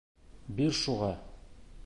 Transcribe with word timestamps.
Бир 0.61 0.73
шуға! 0.79 1.11